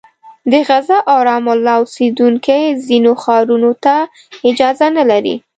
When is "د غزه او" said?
0.51-1.17